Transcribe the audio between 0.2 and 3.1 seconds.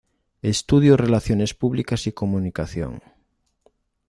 Estudio Relaciones Públicas y Comunicación.